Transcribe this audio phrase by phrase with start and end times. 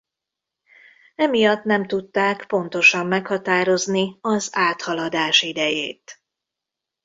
[1.15, 6.21] Emiatt nem tudták pontosan meghatározni az áthaladás idejét.